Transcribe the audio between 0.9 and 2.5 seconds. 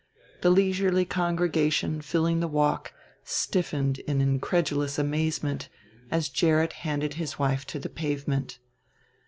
congregation filling the